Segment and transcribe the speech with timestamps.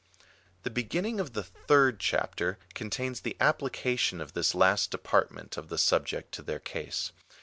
[0.63, 5.69] The beginning of the third chapter contains the applica tion of this last department of
[5.69, 7.11] the subject to their case.